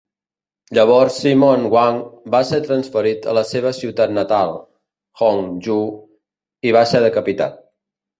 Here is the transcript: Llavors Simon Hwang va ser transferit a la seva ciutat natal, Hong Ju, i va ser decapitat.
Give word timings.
Llavors 0.75 1.17
Simon 1.23 1.65
Hwang 1.67 1.99
va 2.35 2.39
ser 2.51 2.59
transferit 2.67 3.27
a 3.33 3.35
la 3.39 3.43
seva 3.49 3.73
ciutat 3.81 4.15
natal, 4.15 4.55
Hong 5.21 5.45
Ju, 5.67 5.77
i 6.71 6.73
va 6.79 6.83
ser 6.93 7.03
decapitat. 7.05 7.61